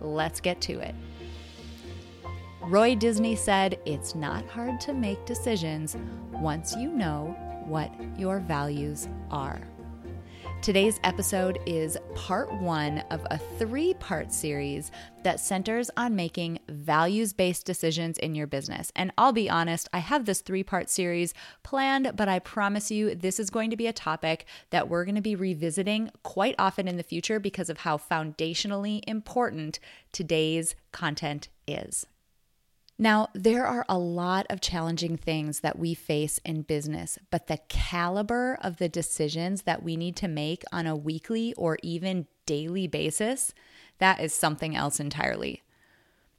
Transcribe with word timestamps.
Let's 0.00 0.40
get 0.40 0.60
to 0.62 0.80
it. 0.80 0.94
Roy 2.62 2.94
Disney 2.94 3.36
said, 3.36 3.78
It's 3.84 4.14
not 4.14 4.46
hard 4.46 4.80
to 4.82 4.92
make 4.92 5.24
decisions 5.26 5.96
once 6.32 6.76
you 6.76 6.90
know 6.90 7.36
what 7.66 7.92
your 8.18 8.40
values 8.40 9.08
are. 9.30 9.60
Today's 10.62 11.00
episode 11.04 11.58
is 11.64 11.96
part 12.14 12.52
one 12.52 12.98
of 13.10 13.26
a 13.30 13.38
three 13.38 13.94
part 13.94 14.30
series 14.30 14.90
that 15.22 15.40
centers 15.40 15.90
on 15.96 16.14
making 16.14 16.58
values 16.68 17.32
based 17.32 17.64
decisions 17.64 18.18
in 18.18 18.34
your 18.34 18.46
business. 18.46 18.92
And 18.94 19.10
I'll 19.16 19.32
be 19.32 19.48
honest, 19.48 19.88
I 19.94 20.00
have 20.00 20.26
this 20.26 20.42
three 20.42 20.62
part 20.62 20.90
series 20.90 21.32
planned, 21.62 22.12
but 22.14 22.28
I 22.28 22.40
promise 22.40 22.90
you 22.90 23.14
this 23.14 23.40
is 23.40 23.48
going 23.48 23.70
to 23.70 23.76
be 23.76 23.86
a 23.86 23.92
topic 23.94 24.44
that 24.68 24.90
we're 24.90 25.06
going 25.06 25.14
to 25.14 25.22
be 25.22 25.34
revisiting 25.34 26.10
quite 26.24 26.56
often 26.58 26.86
in 26.86 26.98
the 26.98 27.02
future 27.02 27.40
because 27.40 27.70
of 27.70 27.78
how 27.78 27.96
foundationally 27.96 29.00
important 29.06 29.80
today's 30.12 30.74
content 30.92 31.48
is. 31.66 32.06
Now, 33.00 33.28
there 33.32 33.64
are 33.64 33.86
a 33.88 33.96
lot 33.96 34.44
of 34.50 34.60
challenging 34.60 35.16
things 35.16 35.60
that 35.60 35.78
we 35.78 35.94
face 35.94 36.38
in 36.44 36.60
business, 36.60 37.18
but 37.30 37.46
the 37.46 37.56
caliber 37.70 38.58
of 38.60 38.76
the 38.76 38.90
decisions 38.90 39.62
that 39.62 39.82
we 39.82 39.96
need 39.96 40.16
to 40.16 40.28
make 40.28 40.64
on 40.70 40.86
a 40.86 40.94
weekly 40.94 41.54
or 41.54 41.78
even 41.82 42.26
daily 42.44 42.86
basis, 42.86 43.54
that 44.00 44.20
is 44.20 44.34
something 44.34 44.76
else 44.76 45.00
entirely. 45.00 45.62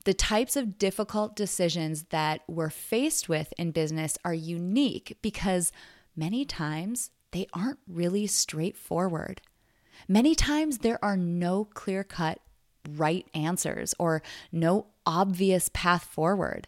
The 0.05 0.13
types 0.13 0.55
of 0.55 0.77
difficult 0.77 1.35
decisions 1.35 2.03
that 2.11 2.41
we're 2.47 2.69
faced 2.69 3.27
with 3.27 3.51
in 3.57 3.71
business 3.71 4.19
are 4.23 4.31
unique 4.31 5.17
because 5.23 5.71
many 6.15 6.45
times 6.45 7.09
they 7.31 7.47
aren't 7.55 7.79
really 7.87 8.27
straightforward. 8.27 9.41
Many 10.07 10.35
times 10.35 10.77
there 10.77 11.03
are 11.03 11.17
no 11.17 11.65
clear 11.65 12.03
cut 12.03 12.39
right 12.87 13.25
answers 13.33 13.95
or 13.97 14.21
no 14.51 14.85
obvious 15.11 15.69
path 15.73 16.05
forward. 16.05 16.67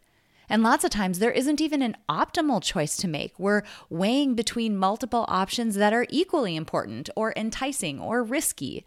And 0.49 0.61
lots 0.61 0.83
of 0.83 0.91
times 0.91 1.19
there 1.19 1.31
isn't 1.31 1.61
even 1.61 1.81
an 1.81 1.95
optimal 2.09 2.61
choice 2.61 2.97
to 2.97 3.07
make. 3.07 3.39
We're 3.39 3.63
weighing 3.89 4.35
between 4.35 4.77
multiple 4.77 5.25
options 5.29 5.75
that 5.75 5.93
are 5.93 6.05
equally 6.09 6.55
important 6.57 7.09
or 7.15 7.33
enticing 7.37 7.99
or 7.99 8.21
risky. 8.23 8.85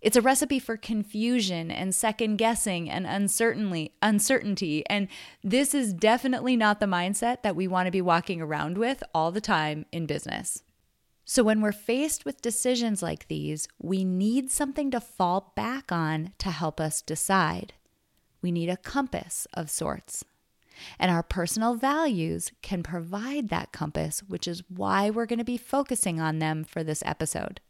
It's 0.00 0.16
a 0.16 0.22
recipe 0.22 0.58
for 0.58 0.76
confusion 0.76 1.70
and 1.70 1.94
second 1.94 2.36
guessing 2.36 2.88
and 2.88 3.06
uncertainty, 3.06 3.92
uncertainty. 4.02 4.84
And 4.88 5.08
this 5.42 5.74
is 5.74 5.92
definitely 5.92 6.56
not 6.56 6.78
the 6.78 6.86
mindset 6.86 7.42
that 7.42 7.56
we 7.56 7.66
want 7.66 7.86
to 7.86 7.92
be 7.92 8.02
walking 8.02 8.40
around 8.40 8.78
with 8.78 9.02
all 9.14 9.32
the 9.32 9.40
time 9.40 9.86
in 9.90 10.06
business. 10.06 10.62
So, 11.24 11.42
when 11.42 11.60
we're 11.60 11.72
faced 11.72 12.24
with 12.24 12.40
decisions 12.40 13.02
like 13.02 13.28
these, 13.28 13.68
we 13.78 14.02
need 14.02 14.50
something 14.50 14.90
to 14.92 15.00
fall 15.00 15.52
back 15.54 15.92
on 15.92 16.32
to 16.38 16.50
help 16.50 16.80
us 16.80 17.02
decide. 17.02 17.74
We 18.42 18.52
need 18.52 18.68
a 18.68 18.76
compass 18.76 19.46
of 19.54 19.70
sorts. 19.70 20.24
And 20.98 21.10
our 21.10 21.22
personal 21.22 21.74
values 21.74 22.52
can 22.62 22.82
provide 22.82 23.48
that 23.48 23.72
compass, 23.72 24.22
which 24.28 24.46
is 24.46 24.62
why 24.68 25.10
we're 25.10 25.26
going 25.26 25.40
to 25.40 25.44
be 25.44 25.56
focusing 25.56 26.20
on 26.20 26.38
them 26.38 26.64
for 26.64 26.84
this 26.84 27.02
episode. 27.04 27.60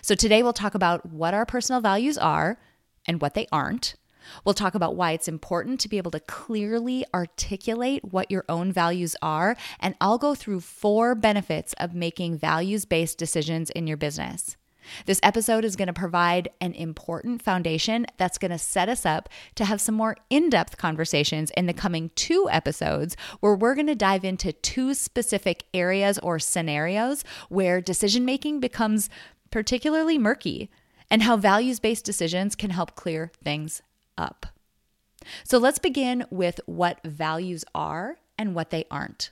So, 0.00 0.14
today 0.14 0.42
we'll 0.42 0.52
talk 0.52 0.74
about 0.74 1.06
what 1.06 1.34
our 1.34 1.44
personal 1.44 1.80
values 1.80 2.16
are 2.16 2.58
and 3.06 3.20
what 3.20 3.34
they 3.34 3.46
aren't. 3.52 3.96
We'll 4.44 4.54
talk 4.54 4.74
about 4.74 4.96
why 4.96 5.12
it's 5.12 5.28
important 5.28 5.80
to 5.80 5.88
be 5.88 5.98
able 5.98 6.10
to 6.12 6.20
clearly 6.20 7.04
articulate 7.14 8.12
what 8.12 8.30
your 8.30 8.44
own 8.48 8.72
values 8.72 9.16
are, 9.22 9.56
and 9.80 9.94
I'll 10.00 10.18
go 10.18 10.34
through 10.34 10.60
four 10.60 11.14
benefits 11.14 11.74
of 11.74 11.94
making 11.94 12.38
values 12.38 12.84
based 12.84 13.18
decisions 13.18 13.70
in 13.70 13.86
your 13.86 13.96
business. 13.96 14.56
This 15.06 15.20
episode 15.22 15.64
is 15.64 15.76
going 15.76 15.86
to 15.86 15.92
provide 15.92 16.48
an 16.60 16.72
important 16.72 17.42
foundation 17.42 18.06
that's 18.16 18.38
going 18.38 18.50
to 18.50 18.58
set 18.58 18.88
us 18.88 19.06
up 19.06 19.28
to 19.54 19.64
have 19.64 19.80
some 19.80 19.94
more 19.94 20.16
in 20.30 20.50
depth 20.50 20.76
conversations 20.76 21.50
in 21.56 21.66
the 21.66 21.72
coming 21.72 22.10
two 22.14 22.48
episodes, 22.50 23.16
where 23.40 23.54
we're 23.54 23.74
going 23.74 23.86
to 23.86 23.94
dive 23.94 24.24
into 24.24 24.52
two 24.52 24.94
specific 24.94 25.64
areas 25.74 26.18
or 26.18 26.38
scenarios 26.38 27.24
where 27.48 27.80
decision 27.80 28.24
making 28.24 28.60
becomes 28.60 29.08
particularly 29.50 30.18
murky 30.18 30.70
and 31.10 31.22
how 31.22 31.36
values 31.36 31.80
based 31.80 32.04
decisions 32.04 32.54
can 32.54 32.70
help 32.70 32.94
clear 32.94 33.30
things 33.42 33.82
up. 34.18 34.46
So 35.44 35.58
let's 35.58 35.78
begin 35.78 36.24
with 36.30 36.60
what 36.66 37.00
values 37.04 37.64
are 37.74 38.18
and 38.38 38.54
what 38.54 38.70
they 38.70 38.84
aren't. 38.90 39.30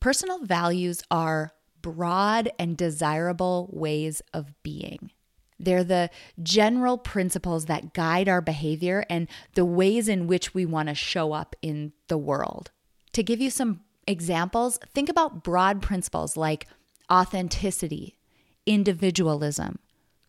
Personal 0.00 0.38
values 0.44 1.02
are 1.10 1.52
broad 1.82 2.50
and 2.58 2.76
desirable 2.76 3.68
ways 3.72 4.22
of 4.32 4.52
being. 4.62 5.10
They're 5.58 5.84
the 5.84 6.10
general 6.42 6.98
principles 6.98 7.66
that 7.66 7.94
guide 7.94 8.28
our 8.28 8.40
behavior 8.40 9.04
and 9.08 9.28
the 9.54 9.64
ways 9.64 10.08
in 10.08 10.26
which 10.26 10.54
we 10.54 10.66
want 10.66 10.88
to 10.88 10.94
show 10.94 11.32
up 11.32 11.54
in 11.62 11.92
the 12.08 12.18
world. 12.18 12.70
To 13.12 13.22
give 13.22 13.40
you 13.40 13.50
some 13.50 13.80
examples, 14.06 14.78
think 14.92 15.08
about 15.08 15.44
broad 15.44 15.80
principles 15.80 16.36
like 16.36 16.66
authenticity, 17.10 18.18
individualism, 18.66 19.78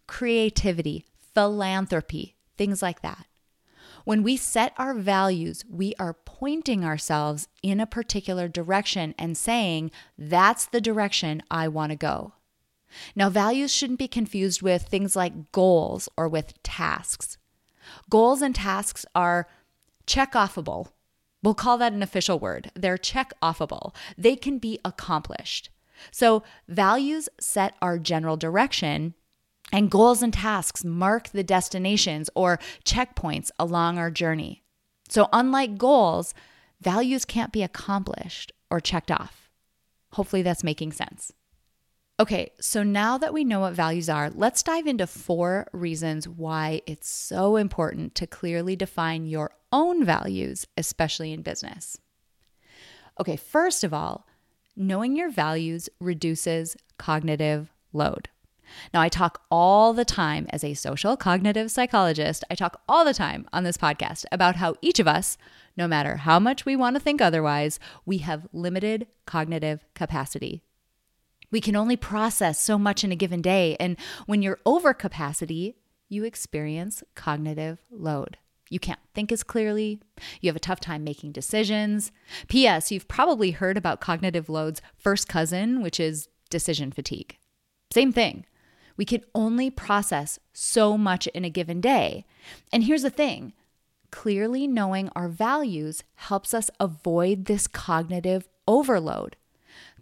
creativity, 0.05 1.05
philanthropy, 1.33 2.35
things 2.57 2.81
like 2.81 3.01
that. 3.01 3.25
When 4.03 4.23
we 4.23 4.35
set 4.35 4.73
our 4.77 4.93
values, 4.93 5.63
we 5.69 5.95
are 5.97 6.13
pointing 6.13 6.83
ourselves 6.83 7.47
in 7.61 7.79
a 7.79 7.87
particular 7.87 8.47
direction 8.47 9.15
and 9.17 9.37
saying, 9.37 9.91
that's 10.17 10.65
the 10.65 10.81
direction 10.81 11.41
I 11.49 11.67
want 11.69 11.91
to 11.91 11.95
go. 11.95 12.33
Now, 13.15 13.29
values 13.29 13.73
shouldn't 13.73 13.99
be 13.99 14.07
confused 14.07 14.61
with 14.61 14.83
things 14.83 15.15
like 15.15 15.51
goals 15.51 16.09
or 16.17 16.27
with 16.27 16.61
tasks. 16.63 17.37
Goals 18.09 18.41
and 18.41 18.53
tasks 18.53 19.05
are 19.15 19.47
check 20.05 20.33
offable. 20.33 20.89
We'll 21.41 21.53
call 21.53 21.77
that 21.77 21.93
an 21.93 22.03
official 22.03 22.39
word. 22.39 22.71
They're 22.75 22.97
check 22.97 23.33
offable, 23.41 23.93
they 24.17 24.35
can 24.35 24.57
be 24.57 24.79
accomplished. 24.85 25.69
So, 26.11 26.43
values 26.67 27.29
set 27.39 27.75
our 27.81 27.97
general 27.99 28.35
direction, 28.35 29.13
and 29.73 29.89
goals 29.89 30.22
and 30.22 30.31
tasks 30.31 30.85
mark 30.85 31.29
the 31.29 31.44
destinations 31.44 32.29
or 32.35 32.59
checkpoints 32.85 33.50
along 33.57 33.97
our 33.97 34.11
journey. 34.11 34.63
So, 35.09 35.28
unlike 35.34 35.78
goals, 35.78 36.34
values 36.79 37.25
can't 37.25 37.51
be 37.51 37.63
accomplished 37.63 38.53
or 38.69 38.79
checked 38.79 39.12
off. 39.12 39.50
Hopefully, 40.12 40.44
that's 40.44 40.63
making 40.63 40.91
sense. 40.91 41.33
Okay, 42.19 42.51
so 42.62 42.83
now 42.83 43.17
that 43.17 43.33
we 43.33 43.44
know 43.44 43.62
what 43.62 43.73
values 43.73 44.07
are, 44.07 44.29
let's 44.29 44.62
dive 44.62 44.85
into 44.85 45.07
four 45.07 45.67
reasons 45.73 46.28
why 46.29 46.81
it's 46.85 47.09
so 47.09 47.56
important 47.56 48.13
to 48.16 48.28
clearly 48.28 48.75
define 48.75 49.25
your 49.25 49.51
own 49.72 50.06
values, 50.06 50.67
especially 50.78 51.33
in 51.33 51.41
business. 51.41 51.97
Okay, 53.19 53.35
first 53.35 53.83
of 53.83 53.95
all, 53.95 54.28
knowing 54.75 55.16
your 55.16 55.31
values 55.31 55.89
reduces 56.00 56.78
cognitive 57.00 57.73
load. 57.91 58.29
Now, 58.94 59.01
I 59.01 59.09
talk 59.09 59.41
all 59.50 59.94
the 59.94 60.06
time 60.06 60.47
as 60.50 60.63
a 60.63 60.74
social 60.74 61.18
cognitive 61.18 61.72
psychologist, 61.72 62.44
I 62.50 62.56
talk 62.56 62.81
all 62.88 63.06
the 63.06 63.13
time 63.13 63.47
on 63.53 63.63
this 63.63 63.78
podcast 63.78 64.25
about 64.31 64.57
how 64.57 64.75
each 64.81 65.00
of 65.00 65.07
us, 65.07 65.38
no 65.75 65.88
matter 65.88 66.18
how 66.18 66.39
much 66.39 66.65
we 66.65 66.75
want 66.75 66.95
to 66.95 67.00
think 67.00 67.21
otherwise, 67.21 67.80
we 68.06 68.19
have 68.19 68.48
limited 68.54 69.07
cognitive 69.25 69.86
capacity. 69.94 70.63
We 71.51 71.62
can 71.62 71.75
only 71.75 71.95
process 71.95 72.60
so 72.60 72.80
much 72.80 73.04
in 73.04 73.12
a 73.12 73.15
given 73.15 73.42
day. 73.42 73.77
And 73.80 73.95
when 74.25 74.42
you're 74.42 74.60
over 74.66 74.94
capacity, 74.94 75.75
you 76.09 76.24
experience 76.24 77.04
cognitive 77.13 77.80
load. 77.92 78.38
You 78.69 78.80
can't 78.80 79.00
think 79.13 79.31
as 79.31 79.44
clearly. 79.44 80.01
You 80.42 80.50
have 80.50 80.56
a 80.56 80.59
tough 80.59 80.80
time 80.80 81.04
making 81.04 81.31
decisions. 81.31 82.12
P.S., 82.48 82.92
you've 82.92 83.07
probably 83.07 83.51
heard 83.51 83.77
about 83.77 84.01
cognitive 84.01 84.50
load's 84.50 84.81
first 84.98 85.27
cousin, 85.27 85.83
which 85.83 86.00
is 86.00 86.27
decision 86.50 86.92
fatigue. 86.92 87.38
Same 87.92 88.12
thing. 88.12 88.45
We 88.98 89.06
can 89.06 89.24
only 89.34 89.69
process 89.69 90.40
so 90.54 90.98
much 90.98 91.28
in 91.28 91.45
a 91.45 91.50
given 91.50 91.81
day. 91.81 92.25
And 92.72 92.84
here's 92.84 93.04
the 93.04 93.10
thing 93.10 93.54
clearly 94.12 94.68
knowing 94.68 95.10
our 95.16 95.28
values 95.28 96.04
helps 96.16 96.54
us 96.54 96.69
avoid 96.80 97.45
this 97.45 97.68
cognitive 97.68 98.48
overload. 98.68 99.36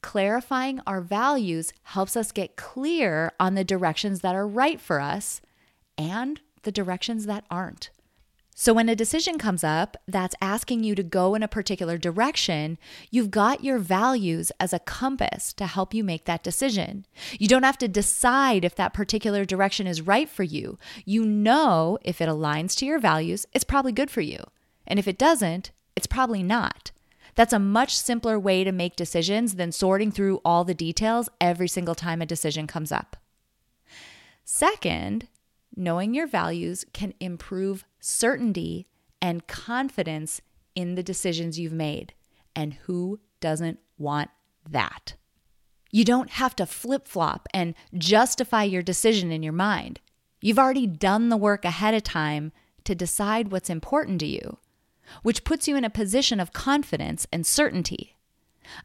Clarifying 0.01 0.81
our 0.85 0.99
values 0.99 1.71
helps 1.83 2.17
us 2.17 2.31
get 2.31 2.55
clear 2.55 3.31
on 3.39 3.55
the 3.55 3.63
directions 3.63 4.19
that 4.21 4.35
are 4.35 4.47
right 4.47 4.81
for 4.81 4.99
us 4.99 5.41
and 5.97 6.41
the 6.63 6.71
directions 6.71 7.25
that 7.25 7.45
aren't. 7.49 7.89
So, 8.53 8.73
when 8.73 8.89
a 8.89 8.95
decision 8.95 9.37
comes 9.37 9.63
up 9.63 9.97
that's 10.07 10.35
asking 10.41 10.83
you 10.83 10.93
to 10.95 11.03
go 11.03 11.35
in 11.35 11.41
a 11.41 11.47
particular 11.47 11.97
direction, 11.97 12.77
you've 13.09 13.31
got 13.31 13.63
your 13.63 13.79
values 13.79 14.51
as 14.59 14.73
a 14.73 14.79
compass 14.79 15.53
to 15.53 15.65
help 15.65 15.93
you 15.93 16.03
make 16.03 16.25
that 16.25 16.43
decision. 16.43 17.05
You 17.39 17.47
don't 17.47 17.63
have 17.63 17.77
to 17.79 17.87
decide 17.87 18.65
if 18.65 18.75
that 18.75 18.93
particular 18.93 19.45
direction 19.45 19.87
is 19.87 20.01
right 20.01 20.29
for 20.29 20.43
you. 20.43 20.77
You 21.05 21.25
know 21.25 21.97
if 22.03 22.19
it 22.19 22.27
aligns 22.27 22.75
to 22.77 22.85
your 22.85 22.99
values, 22.99 23.45
it's 23.53 23.63
probably 23.63 23.93
good 23.93 24.11
for 24.11 24.21
you. 24.21 24.43
And 24.85 24.99
if 24.99 25.07
it 25.07 25.17
doesn't, 25.17 25.71
it's 25.95 26.07
probably 26.07 26.43
not. 26.43 26.91
That's 27.35 27.53
a 27.53 27.59
much 27.59 27.97
simpler 27.97 28.37
way 28.37 28.65
to 28.65 28.73
make 28.73 28.97
decisions 28.97 29.55
than 29.55 29.71
sorting 29.71 30.11
through 30.11 30.41
all 30.43 30.65
the 30.65 30.73
details 30.73 31.29
every 31.39 31.69
single 31.69 31.95
time 31.95 32.21
a 32.21 32.25
decision 32.25 32.67
comes 32.67 32.91
up. 32.91 33.15
Second, 34.43 35.27
knowing 35.75 36.13
your 36.13 36.27
values 36.27 36.85
can 36.93 37.13
improve 37.19 37.85
certainty 37.99 38.87
and 39.21 39.47
confidence 39.47 40.41
in 40.75 40.95
the 40.95 41.03
decisions 41.03 41.59
you've 41.59 41.71
made. 41.71 42.13
And 42.55 42.73
who 42.85 43.19
doesn't 43.39 43.79
want 43.97 44.29
that? 44.69 45.15
You 45.91 46.05
don't 46.05 46.31
have 46.31 46.55
to 46.55 46.65
flip 46.65 47.07
flop 47.07 47.47
and 47.53 47.75
justify 47.93 48.63
your 48.63 48.81
decision 48.81 49.31
in 49.31 49.43
your 49.43 49.53
mind. 49.53 49.99
You've 50.41 50.59
already 50.59 50.87
done 50.87 51.29
the 51.29 51.37
work 51.37 51.65
ahead 51.65 51.93
of 51.93 52.03
time 52.03 52.51
to 52.85 52.95
decide 52.95 53.51
what's 53.51 53.69
important 53.69 54.19
to 54.21 54.25
you, 54.25 54.57
which 55.21 55.43
puts 55.43 55.67
you 55.67 55.75
in 55.75 55.83
a 55.83 55.89
position 55.89 56.39
of 56.39 56.53
confidence 56.53 57.27
and 57.31 57.45
certainty. 57.45 58.15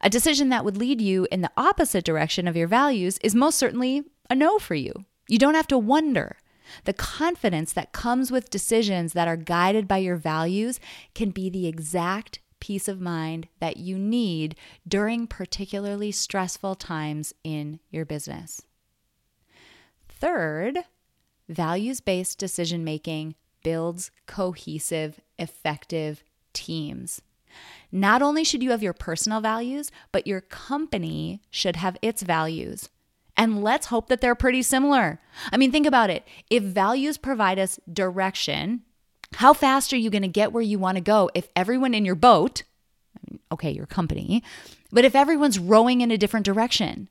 A 0.01 0.09
decision 0.09 0.49
that 0.49 0.65
would 0.65 0.77
lead 0.77 1.01
you 1.01 1.27
in 1.31 1.41
the 1.41 1.51
opposite 1.55 2.03
direction 2.03 2.47
of 2.47 2.57
your 2.57 2.67
values 2.67 3.17
is 3.23 3.33
most 3.33 3.57
certainly 3.57 4.03
a 4.29 4.35
no 4.35 4.59
for 4.59 4.75
you. 4.75 5.05
You 5.27 5.37
don't 5.37 5.55
have 5.55 5.67
to 5.67 5.77
wonder. 5.77 6.37
The 6.85 6.93
confidence 6.93 7.73
that 7.73 7.91
comes 7.91 8.31
with 8.31 8.49
decisions 8.49 9.13
that 9.13 9.27
are 9.27 9.37
guided 9.37 9.87
by 9.87 9.97
your 9.97 10.15
values 10.15 10.79
can 11.13 11.31
be 11.31 11.49
the 11.49 11.67
exact 11.67 12.39
peace 12.59 12.87
of 12.87 12.99
mind 12.99 13.47
that 13.59 13.77
you 13.77 13.97
need 13.97 14.55
during 14.87 15.27
particularly 15.27 16.11
stressful 16.11 16.75
times 16.75 17.33
in 17.43 17.79
your 17.89 18.05
business. 18.05 18.61
Third, 20.09 20.79
values 21.47 21.99
based 21.99 22.39
decision 22.39 22.83
making 22.83 23.35
builds 23.63 24.11
cohesive, 24.25 25.19
effective 25.37 26.23
teams. 26.53 27.21
Not 27.91 28.21
only 28.21 28.43
should 28.43 28.63
you 28.63 28.71
have 28.71 28.83
your 28.83 28.93
personal 28.93 29.41
values, 29.41 29.91
but 30.11 30.27
your 30.27 30.41
company 30.41 31.41
should 31.49 31.75
have 31.75 31.97
its 32.01 32.21
values. 32.21 32.89
And 33.37 33.63
let's 33.63 33.87
hope 33.87 34.09
that 34.09 34.19
they're 34.19 34.35
pretty 34.35 34.63
similar. 34.63 35.21
I 35.51 35.57
mean, 35.57 35.71
think 35.71 35.85
about 35.85 36.09
it. 36.09 36.27
If 36.49 36.63
values 36.63 37.17
provide 37.17 37.59
us 37.59 37.79
direction, 37.91 38.81
how 39.35 39.53
fast 39.53 39.93
are 39.93 39.97
you 39.97 40.09
going 40.09 40.23
to 40.23 40.27
get 40.27 40.51
where 40.51 40.63
you 40.63 40.79
want 40.79 40.95
to 40.95 41.01
go 41.01 41.29
if 41.35 41.47
everyone 41.55 41.93
in 41.93 42.03
your 42.03 42.15
boat, 42.15 42.63
okay, 43.51 43.69
your 43.69 43.85
company, 43.85 44.43
but 44.91 45.05
if 45.05 45.15
everyone's 45.15 45.59
rowing 45.59 46.01
in 46.01 46.11
a 46.11 46.17
different 46.17 46.45
direction? 46.45 47.09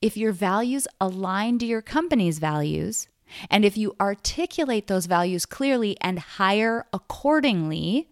If 0.00 0.16
your 0.16 0.32
values 0.32 0.86
align 1.00 1.58
to 1.58 1.66
your 1.66 1.82
company's 1.82 2.38
values, 2.38 3.08
and 3.50 3.64
if 3.64 3.76
you 3.76 3.96
articulate 4.00 4.86
those 4.86 5.06
values 5.06 5.46
clearly 5.46 5.96
and 6.00 6.18
hire 6.18 6.86
accordingly, 6.92 8.08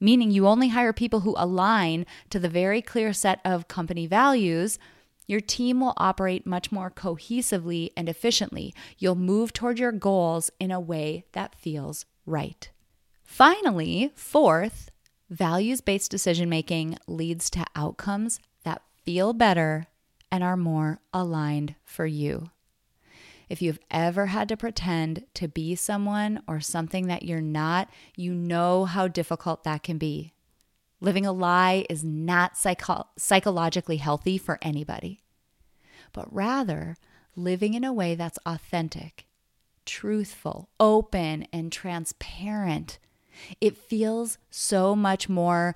meaning 0.00 0.30
you 0.30 0.46
only 0.46 0.68
hire 0.68 0.92
people 0.92 1.20
who 1.20 1.34
align 1.36 2.06
to 2.28 2.38
the 2.38 2.48
very 2.48 2.82
clear 2.82 3.12
set 3.12 3.40
of 3.44 3.68
company 3.68 4.06
values, 4.06 4.78
your 5.30 5.40
team 5.40 5.78
will 5.78 5.94
operate 5.96 6.44
much 6.44 6.72
more 6.72 6.90
cohesively 6.90 7.90
and 7.96 8.08
efficiently. 8.08 8.74
You'll 8.98 9.14
move 9.14 9.52
toward 9.52 9.78
your 9.78 9.92
goals 9.92 10.50
in 10.58 10.72
a 10.72 10.80
way 10.80 11.24
that 11.32 11.54
feels 11.54 12.04
right. 12.26 12.68
Finally, 13.22 14.10
fourth, 14.16 14.90
values 15.30 15.80
based 15.80 16.10
decision 16.10 16.48
making 16.48 16.98
leads 17.06 17.48
to 17.50 17.64
outcomes 17.76 18.40
that 18.64 18.82
feel 19.04 19.32
better 19.32 19.86
and 20.32 20.42
are 20.42 20.56
more 20.56 20.98
aligned 21.14 21.76
for 21.84 22.06
you. 22.06 22.50
If 23.48 23.62
you've 23.62 23.80
ever 23.88 24.26
had 24.26 24.48
to 24.48 24.56
pretend 24.56 25.26
to 25.34 25.46
be 25.46 25.76
someone 25.76 26.42
or 26.48 26.58
something 26.58 27.06
that 27.06 27.22
you're 27.22 27.40
not, 27.40 27.88
you 28.16 28.34
know 28.34 28.84
how 28.84 29.06
difficult 29.06 29.62
that 29.62 29.84
can 29.84 29.96
be. 29.96 30.32
Living 31.00 31.24
a 31.24 31.32
lie 31.32 31.86
is 31.88 32.04
not 32.04 32.56
psycho- 32.56 33.08
psychologically 33.16 33.96
healthy 33.96 34.36
for 34.36 34.58
anybody, 34.60 35.22
but 36.12 36.32
rather 36.32 36.96
living 37.34 37.74
in 37.74 37.84
a 37.84 37.92
way 37.92 38.14
that's 38.14 38.38
authentic, 38.44 39.26
truthful, 39.86 40.68
open, 40.78 41.46
and 41.52 41.72
transparent. 41.72 42.98
It 43.60 43.78
feels 43.78 44.36
so 44.50 44.94
much 44.94 45.28
more 45.28 45.74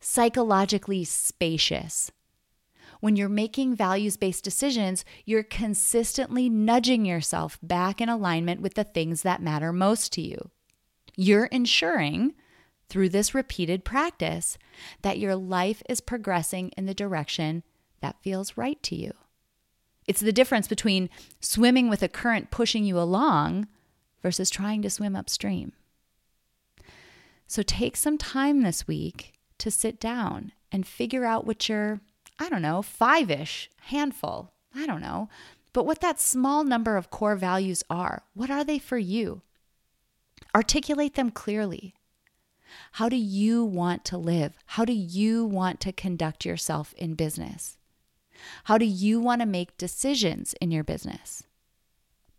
psychologically 0.00 1.04
spacious. 1.04 2.10
When 3.00 3.16
you're 3.16 3.28
making 3.28 3.76
values 3.76 4.16
based 4.16 4.44
decisions, 4.44 5.04
you're 5.24 5.44
consistently 5.44 6.48
nudging 6.48 7.04
yourself 7.04 7.58
back 7.62 8.00
in 8.00 8.08
alignment 8.08 8.60
with 8.60 8.74
the 8.74 8.84
things 8.84 9.22
that 9.22 9.40
matter 9.40 9.72
most 9.72 10.12
to 10.14 10.20
you. 10.20 10.50
You're 11.16 11.46
ensuring 11.46 12.34
through 12.88 13.10
this 13.10 13.34
repeated 13.34 13.84
practice 13.84 14.58
that 15.02 15.18
your 15.18 15.36
life 15.36 15.82
is 15.88 16.00
progressing 16.00 16.70
in 16.76 16.86
the 16.86 16.94
direction 16.94 17.62
that 18.00 18.22
feels 18.22 18.56
right 18.56 18.82
to 18.82 18.96
you. 18.96 19.12
It's 20.06 20.20
the 20.20 20.32
difference 20.32 20.68
between 20.68 21.10
swimming 21.40 21.90
with 21.90 22.02
a 22.02 22.08
current 22.08 22.50
pushing 22.50 22.84
you 22.84 22.98
along 22.98 23.68
versus 24.22 24.48
trying 24.48 24.80
to 24.82 24.90
swim 24.90 25.14
upstream. 25.14 25.72
So 27.46 27.62
take 27.62 27.96
some 27.96 28.18
time 28.18 28.62
this 28.62 28.86
week 28.86 29.32
to 29.58 29.70
sit 29.70 30.00
down 30.00 30.52
and 30.72 30.86
figure 30.86 31.24
out 31.24 31.46
what 31.46 31.68
your, 31.68 32.00
I 32.38 32.48
don't 32.48 32.62
know, 32.62 32.82
five 32.82 33.30
ish 33.30 33.70
handful, 33.82 34.52
I 34.74 34.86
don't 34.86 35.00
know, 35.00 35.28
but 35.72 35.84
what 35.86 36.00
that 36.00 36.20
small 36.20 36.64
number 36.64 36.96
of 36.96 37.10
core 37.10 37.36
values 37.36 37.82
are. 37.90 38.22
What 38.34 38.50
are 38.50 38.64
they 38.64 38.78
for 38.78 38.98
you? 38.98 39.42
Articulate 40.54 41.14
them 41.14 41.30
clearly. 41.30 41.94
How 42.92 43.08
do 43.08 43.16
you 43.16 43.64
want 43.64 44.04
to 44.06 44.18
live? 44.18 44.56
How 44.66 44.84
do 44.84 44.92
you 44.92 45.44
want 45.44 45.80
to 45.80 45.92
conduct 45.92 46.44
yourself 46.44 46.94
in 46.96 47.14
business? 47.14 47.76
How 48.64 48.78
do 48.78 48.84
you 48.84 49.20
want 49.20 49.40
to 49.40 49.46
make 49.46 49.76
decisions 49.76 50.54
in 50.60 50.70
your 50.70 50.84
business? 50.84 51.42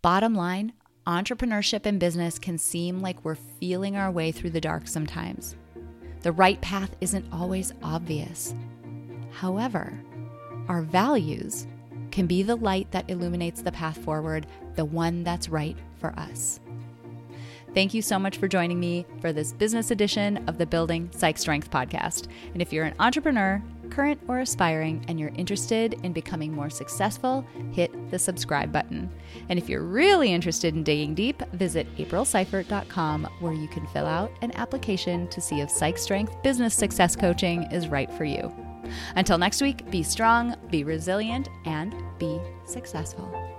Bottom 0.02 0.34
line, 0.34 0.74
entrepreneurship 1.06 1.86
and 1.86 2.00
business 2.00 2.40
can 2.40 2.58
seem 2.58 3.02
like 3.02 3.24
we're 3.24 3.36
feeling 3.36 3.98
our 3.98 4.12
way 4.12 4.32
through 4.32 4.52
the 4.52 4.62
dark 4.62 4.88
sometimes. 4.88 5.56
The 6.22 6.32
right 6.32 6.60
path 6.62 6.96
isn't 7.02 7.32
always 7.32 7.74
obvious. 7.84 8.54
However, 9.32 10.00
our 10.68 10.82
values 10.82 11.68
can 12.12 12.28
be 12.28 12.44
the 12.44 12.56
light 12.56 12.92
that 12.92 13.10
illuminates 13.10 13.62
the 13.62 13.72
path 13.72 13.98
forward, 13.98 14.48
the 14.76 14.86
one 14.86 15.24
that's 15.24 15.50
right 15.50 15.78
for 16.00 16.12
us. 16.18 16.60
Thank 17.74 17.94
you 17.94 18.02
so 18.02 18.18
much 18.18 18.38
for 18.38 18.48
joining 18.48 18.80
me 18.80 19.06
for 19.22 19.32
this 19.32 19.54
business 19.54 19.92
edition 19.92 20.44
of 20.50 20.58
the 20.58 20.66
Building 20.66 21.10
Psych 21.14 21.38
Strength 21.38 21.70
podcast. 21.70 22.28
And 22.54 22.62
if 22.62 22.74
you're 22.74 22.86
an 22.86 22.96
entrepreneur, 23.00 23.62
current 23.92 24.20
or 24.28 24.40
aspiring, 24.40 25.06
and 25.08 25.20
you're 25.20 25.32
interested 25.36 25.94
in 26.04 26.12
becoming 26.12 26.54
more 26.54 26.70
successful, 26.70 27.46
hit 27.72 27.92
the 28.10 28.18
subscribe 28.18 28.72
button. 28.72 29.10
And 29.50 29.60
if 29.60 29.70
you're 29.70 29.84
really 29.84 30.34
interested 30.34 30.76
in 30.76 30.84
digging 30.84 31.14
deep, 31.14 31.42
visit 31.54 31.88
aprilseifert.com 31.98 33.26
where 33.40 33.54
you 33.54 33.68
can 33.68 33.86
fill 33.88 34.08
out 34.08 34.32
an 34.42 34.56
application 34.56 35.28
to 35.28 35.40
see 35.40 35.62
if 35.62 35.70
Psych 35.70 35.98
Strength 35.98 36.42
Business 36.42 36.74
Success 36.74 37.16
Coaching 37.16 37.64
is 37.72 37.88
right 37.88 38.12
for 38.14 38.26
you. 38.26 38.52
Until 39.16 39.38
next 39.38 39.62
week, 39.62 39.90
be 39.92 40.02
strong, 40.02 40.56
be 40.72 40.84
resilient, 40.84 41.50
and 41.66 41.94
be 42.18 42.40
successful. 42.66 43.59